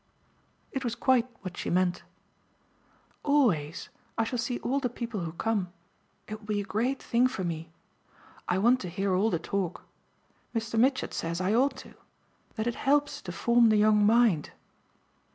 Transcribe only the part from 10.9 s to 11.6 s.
says I